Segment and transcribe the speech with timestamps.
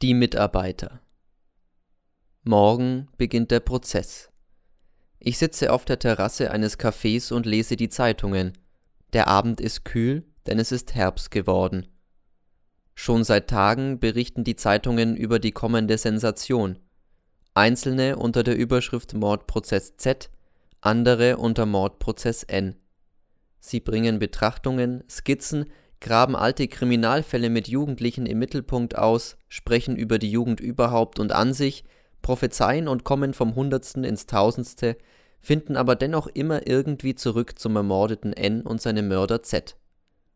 [0.00, 1.00] Die Mitarbeiter.
[2.44, 4.30] Morgen beginnt der Prozess.
[5.18, 8.52] Ich sitze auf der Terrasse eines Cafés und lese die Zeitungen.
[9.12, 11.88] Der Abend ist kühl, denn es ist Herbst geworden.
[12.94, 16.78] Schon seit Tagen berichten die Zeitungen über die kommende Sensation.
[17.54, 20.30] Einzelne unter der Überschrift Mordprozess Z,
[20.80, 22.76] andere unter Mordprozess N.
[23.58, 25.66] Sie bringen Betrachtungen, Skizzen,
[26.00, 31.52] graben alte Kriminalfälle mit Jugendlichen im Mittelpunkt aus, sprechen über die Jugend überhaupt und an
[31.52, 31.84] sich,
[32.22, 34.96] prophezeien und kommen vom Hundertsten ins Tausendste,
[35.40, 39.76] finden aber dennoch immer irgendwie zurück zum ermordeten N und seinem Mörder Z.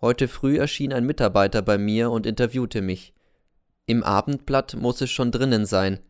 [0.00, 3.14] Heute früh erschien ein Mitarbeiter bei mir und interviewte mich.
[3.86, 6.00] Im Abendblatt muss es schon drinnen sein.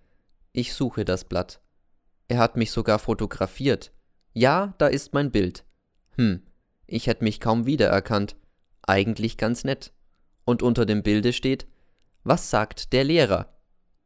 [0.53, 1.61] Ich suche das Blatt.
[2.29, 3.93] Er hat mich sogar fotografiert.
[4.33, 5.65] Ja, da ist mein Bild.
[6.17, 6.43] Hm,
[6.87, 8.37] ich hätte mich kaum wiedererkannt
[8.87, 9.93] eigentlich ganz nett.
[10.45, 11.67] Und unter dem Bilde steht,
[12.25, 13.53] was sagt der Lehrer?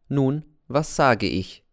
[0.08, 1.64] Nun, was sage ich?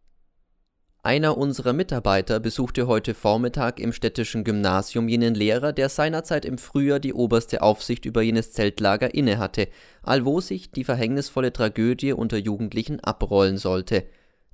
[1.04, 7.00] Einer unserer Mitarbeiter besuchte heute Vormittag im städtischen Gymnasium jenen Lehrer, der seinerzeit im Frühjahr
[7.00, 9.70] die oberste Aufsicht über jenes Zeltlager innehatte,
[10.04, 14.04] allwo sich die verhängnisvolle Tragödie unter Jugendlichen abrollen sollte.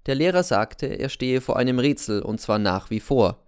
[0.05, 3.42] Der Lehrer sagte, er stehe vor einem Rätsel, und zwar nach wie vor.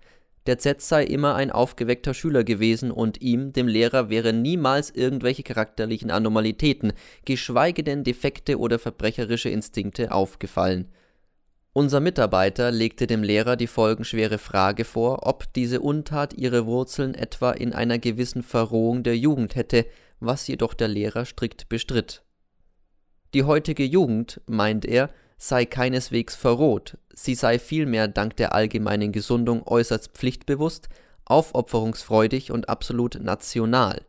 [0.46, 5.42] Der Z sei immer ein aufgeweckter Schüler gewesen und ihm, dem Lehrer, wären niemals irgendwelche
[5.42, 6.94] charakterlichen Anormalitäten,
[7.26, 10.90] geschweige denn Defekte oder verbrecherische Instinkte aufgefallen.
[11.74, 17.52] Unser Mitarbeiter legte dem Lehrer die folgenschwere Frage vor, ob diese Untat ihre Wurzeln etwa
[17.52, 19.86] in einer gewissen Verrohung der Jugend hätte,
[20.20, 22.24] was jedoch der Lehrer strikt bestritt.
[23.34, 29.66] Die heutige Jugend, meint er, sei keineswegs verroht, sie sei vielmehr dank der allgemeinen Gesundung
[29.68, 30.90] äußerst pflichtbewusst,
[31.26, 34.06] aufopferungsfreudig und absolut national.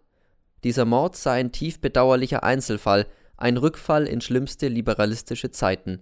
[0.65, 6.01] Dieser Mord sei ein tief bedauerlicher Einzelfall, ein Rückfall in schlimmste liberalistische Zeiten.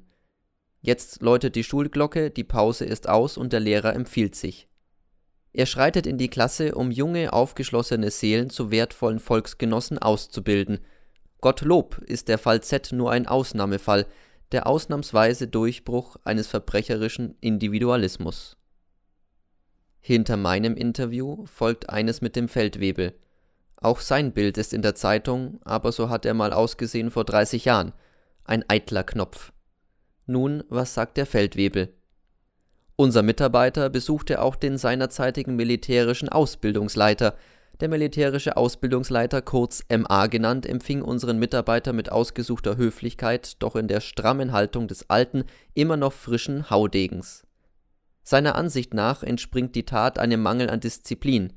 [0.80, 4.68] Jetzt läutet die Schulglocke, die Pause ist aus und der Lehrer empfiehlt sich.
[5.52, 10.80] Er schreitet in die Klasse, um junge, aufgeschlossene Seelen zu wertvollen Volksgenossen auszubilden.
[11.40, 14.06] Gottlob ist der Fall Z nur ein Ausnahmefall,
[14.54, 18.56] der ausnahmsweise Durchbruch eines verbrecherischen Individualismus.
[20.00, 23.14] Hinter meinem Interview folgt eines mit dem Feldwebel.
[23.74, 27.64] Auch sein Bild ist in der Zeitung, aber so hat er mal ausgesehen vor 30
[27.64, 27.94] Jahren.
[28.44, 29.52] Ein eitler Knopf.
[30.26, 31.92] Nun, was sagt der Feldwebel?
[32.94, 37.34] Unser Mitarbeiter besuchte auch den seinerzeitigen militärischen Ausbildungsleiter,
[37.80, 44.00] der militärische Ausbildungsleiter, kurz MA genannt, empfing unseren Mitarbeiter mit ausgesuchter Höflichkeit, doch in der
[44.00, 47.44] strammen Haltung des alten, immer noch frischen Haudegens.
[48.22, 51.52] Seiner Ansicht nach entspringt die Tat einem Mangel an Disziplin.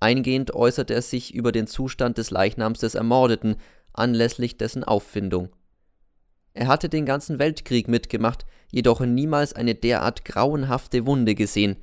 [0.00, 3.56] Eingehend äußerte er sich über den Zustand des Leichnams des Ermordeten,
[3.92, 5.50] anlässlich dessen Auffindung.
[6.54, 11.76] Er hatte den ganzen Weltkrieg mitgemacht, jedoch niemals eine derart grauenhafte Wunde gesehen.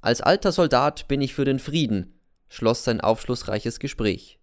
[0.00, 2.17] Als alter Soldat bin ich für den Frieden,
[2.48, 4.38] schloss sein aufschlussreiches Gespräch.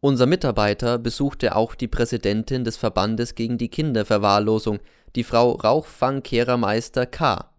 [0.00, 4.78] Unser Mitarbeiter besuchte auch die Präsidentin des Verbandes gegen die Kinderverwahrlosung,
[5.16, 7.50] die Frau Rauchfang-Kehrermeister K.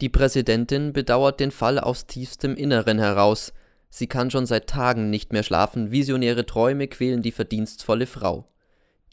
[0.00, 3.52] Die Präsidentin bedauert den Fall aus tiefstem Inneren heraus.
[3.90, 8.48] Sie kann schon seit Tagen nicht mehr schlafen, visionäre Träume quälen die verdienstvolle Frau.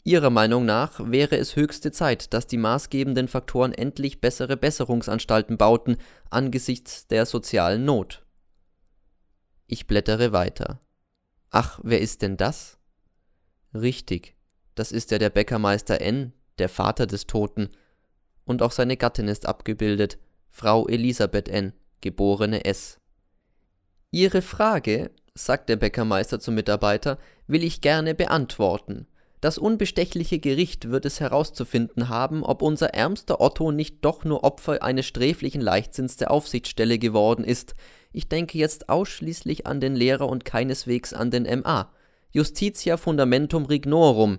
[0.04, 5.96] Ihrer Meinung nach wäre es höchste Zeit, dass die maßgebenden Faktoren endlich bessere Besserungsanstalten bauten
[6.30, 8.22] angesichts der sozialen Not.
[9.72, 10.82] Ich blättere weiter.
[11.48, 12.76] Ach, wer ist denn das?
[13.72, 14.36] Richtig,
[14.74, 17.70] das ist ja der Bäckermeister N., der Vater des Toten.
[18.44, 20.18] Und auch seine Gattin ist abgebildet,
[20.50, 21.72] Frau Elisabeth N.,
[22.02, 22.98] geborene S.
[24.10, 29.06] Ihre Frage, sagt der Bäckermeister zum Mitarbeiter, will ich gerne beantworten.
[29.42, 34.84] Das unbestechliche Gericht wird es herauszufinden haben, ob unser ärmster Otto nicht doch nur Opfer
[34.84, 37.74] eines sträflichen Leichtsinns der Aufsichtsstelle geworden ist,
[38.12, 41.90] ich denke jetzt ausschließlich an den Lehrer und keineswegs an den MA.
[42.30, 44.38] Justitia fundamentum rignorum.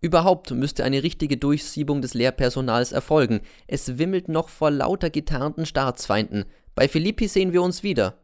[0.00, 3.40] Überhaupt müsste eine richtige Durchsiebung des Lehrpersonals erfolgen.
[3.66, 6.44] Es wimmelt noch vor lauter getarnten Staatsfeinden.
[6.76, 8.22] Bei Philippi sehen wir uns wieder.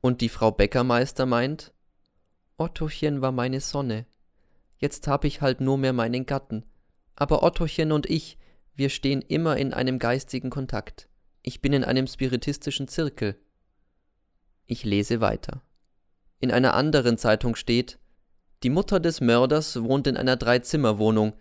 [0.00, 1.74] Und die Frau Bäckermeister meint,
[2.56, 4.06] Ottochen war meine Sonne.
[4.82, 6.64] Jetzt hab ich halt nur mehr meinen Gatten.
[7.14, 8.36] Aber Ottochen und ich,
[8.74, 11.08] wir stehen immer in einem geistigen Kontakt.
[11.42, 13.36] Ich bin in einem spiritistischen Zirkel.
[14.66, 15.62] Ich lese weiter.
[16.40, 18.00] In einer anderen Zeitung steht,
[18.64, 21.34] die Mutter des Mörders wohnt in einer Dreizimmerwohnung.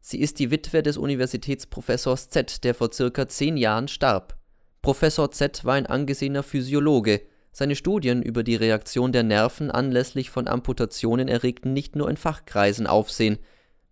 [0.00, 4.38] Sie ist die Witwe des Universitätsprofessors Z, der vor circa zehn Jahren starb.
[4.80, 7.20] Professor Z war ein angesehener Physiologe.
[7.58, 12.86] Seine Studien über die Reaktion der Nerven anlässlich von Amputationen erregten nicht nur in Fachkreisen
[12.86, 13.38] Aufsehen.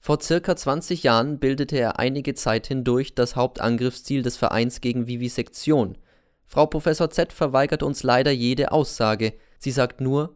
[0.01, 5.97] Vor circa 20 Jahren bildete er einige Zeit hindurch das Hauptangriffsziel des Vereins gegen Vivisektion.
[6.45, 9.33] Frau Professor Z verweigert uns leider jede Aussage.
[9.59, 10.35] Sie sagt nur: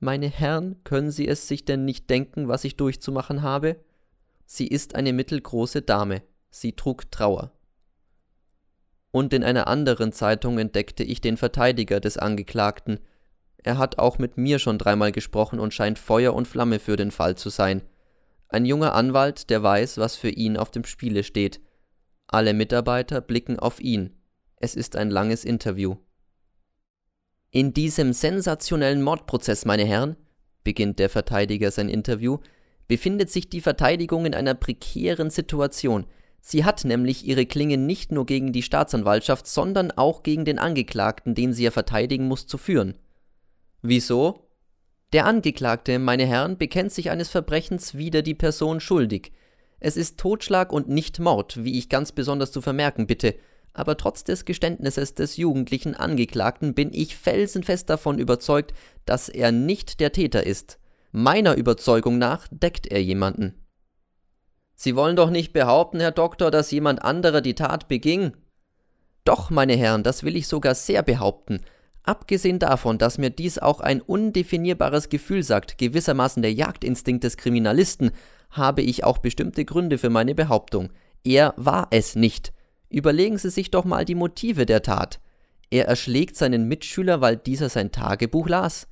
[0.00, 3.76] Meine Herren, können Sie es sich denn nicht denken, was ich durchzumachen habe?
[4.46, 6.22] Sie ist eine mittelgroße Dame.
[6.50, 7.53] Sie trug Trauer.
[9.14, 12.98] Und in einer anderen Zeitung entdeckte ich den Verteidiger des Angeklagten.
[13.58, 17.12] Er hat auch mit mir schon dreimal gesprochen und scheint Feuer und Flamme für den
[17.12, 17.82] Fall zu sein.
[18.48, 21.60] Ein junger Anwalt, der weiß, was für ihn auf dem Spiele steht.
[22.26, 24.10] Alle Mitarbeiter blicken auf ihn.
[24.56, 25.94] Es ist ein langes Interview.
[27.52, 30.16] In diesem sensationellen Mordprozess, meine Herren,
[30.64, 32.38] beginnt der Verteidiger sein Interview,
[32.88, 36.04] befindet sich die Verteidigung in einer prekären Situation.
[36.46, 41.34] Sie hat nämlich ihre Klingen nicht nur gegen die Staatsanwaltschaft, sondern auch gegen den Angeklagten,
[41.34, 42.98] den sie ja verteidigen muss, zu führen.
[43.80, 44.46] Wieso?
[45.14, 49.32] Der Angeklagte, meine Herren, bekennt sich eines Verbrechens wider die Person schuldig.
[49.80, 53.36] Es ist Totschlag und nicht Mord, wie ich ganz besonders zu vermerken bitte,
[53.72, 58.74] aber trotz des Geständnisses des jugendlichen Angeklagten bin ich felsenfest davon überzeugt,
[59.06, 60.78] dass er nicht der Täter ist.
[61.10, 63.63] Meiner Überzeugung nach deckt er jemanden.
[64.74, 68.32] Sie wollen doch nicht behaupten, Herr Doktor, dass jemand anderer die Tat beging?
[69.24, 71.60] Doch, meine Herren, das will ich sogar sehr behaupten.
[72.02, 78.10] Abgesehen davon, dass mir dies auch ein undefinierbares Gefühl sagt, gewissermaßen der Jagdinstinkt des Kriminalisten,
[78.50, 80.90] habe ich auch bestimmte Gründe für meine Behauptung.
[81.24, 82.52] Er war es nicht.
[82.90, 85.18] Überlegen Sie sich doch mal die Motive der Tat.
[85.70, 88.86] Er erschlägt seinen Mitschüler, weil dieser sein Tagebuch las.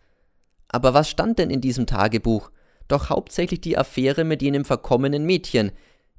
[0.68, 2.50] Aber was stand denn in diesem Tagebuch?
[2.92, 5.72] Doch hauptsächlich die Affäre mit jenem verkommenen Mädchen.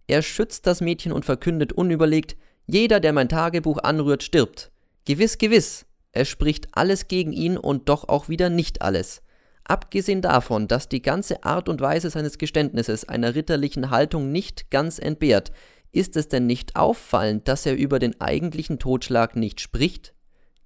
[0.08, 2.36] Er schützt das Mädchen und verkündet unüberlegt,
[2.66, 4.72] jeder, der mein Tagebuch anrührt, stirbt.
[5.06, 5.86] Gewiss, gewiss.
[6.14, 9.22] Es spricht alles gegen ihn und doch auch wieder nicht alles.
[9.66, 14.98] Abgesehen davon, dass die ganze Art und Weise seines Geständnisses einer ritterlichen Haltung nicht ganz
[14.98, 15.52] entbehrt,
[15.92, 20.16] ist es denn nicht auffallend, dass er über den eigentlichen Totschlag nicht spricht?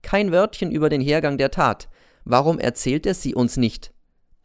[0.03, 1.89] Kein Wörtchen über den Hergang der Tat.
[2.23, 3.91] Warum erzählt er sie uns nicht?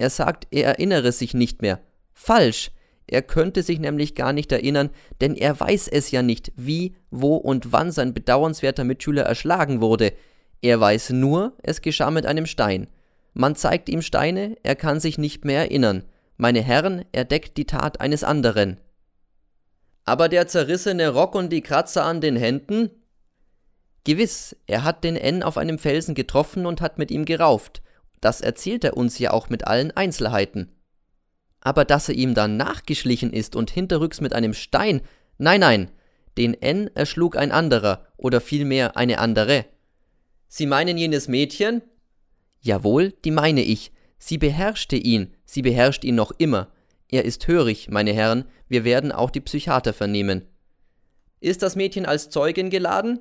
[0.03, 1.79] Er sagt, er erinnere sich nicht mehr.
[2.13, 2.73] Falsch.
[3.07, 4.91] Er könnte sich nämlich gar nicht erinnern,
[5.21, 10.13] denn er weiß es ja nicht, wie, wo und wann sein bedauernswerter Mitschüler erschlagen wurde.
[10.61, 12.89] Er weiß nur, es geschah mit einem Stein.
[13.33, 16.03] Man zeigt ihm Steine, er kann sich nicht mehr erinnern.
[16.37, 18.81] Meine Herren, er deckt die Tat eines anderen.
[20.05, 22.91] Aber der zerrissene Rock und die Kratzer an den Händen?
[24.03, 27.83] Gewiss, er hat den N auf einem Felsen getroffen und hat mit ihm gerauft.
[28.23, 30.71] Das erzählt er uns ja auch mit allen Einzelheiten.
[31.61, 35.03] Aber dass er ihm dann nachgeschlichen ist und hinterrücks mit einem Stein,
[35.39, 35.91] nein, nein,
[36.39, 39.67] den N erschlug ein anderer oder vielmehr eine andere.
[40.49, 41.83] Sie meinen jenes Mädchen?
[42.61, 43.93] Jawohl, die meine ich.
[44.19, 46.69] Sie beherrschte ihn, sie beherrscht ihn noch immer.
[47.09, 50.47] Er ist hörig, meine Herren, wir werden auch die Psychiater vernehmen.
[51.41, 53.19] Ist das Mädchen als Zeugin geladen?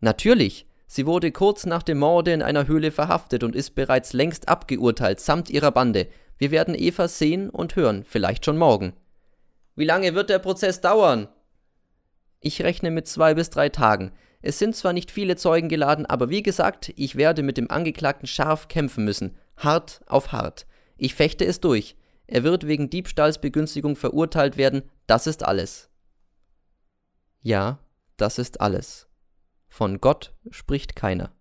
[0.00, 0.66] Natürlich.
[0.92, 5.20] Sie wurde kurz nach dem Morde in einer Höhle verhaftet und ist bereits längst abgeurteilt,
[5.20, 6.08] samt ihrer Bande.
[6.36, 8.94] Wir werden Eva sehen und hören, vielleicht schon morgen.
[9.76, 11.28] Wie lange wird der Prozess dauern?
[12.40, 14.10] Ich rechne mit zwei bis drei Tagen.
[14.42, 18.26] Es sind zwar nicht viele Zeugen geladen, aber wie gesagt, ich werde mit dem Angeklagten
[18.26, 20.66] scharf kämpfen müssen, hart auf hart.
[20.96, 21.94] Ich fechte es durch.
[22.26, 25.88] Er wird wegen Diebstahlsbegünstigung verurteilt werden, das ist alles.
[27.42, 27.78] Ja,
[28.16, 29.09] das ist alles.
[29.70, 31.32] Von Gott spricht keiner.